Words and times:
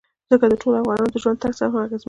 ځمکه 0.29 0.47
د 0.51 0.55
ټولو 0.61 0.75
افغانانو 0.81 1.11
د 1.13 1.15
ژوند 1.23 1.39
طرز 1.43 1.59
هم 1.61 1.73
اغېزمنوي. 1.83 1.97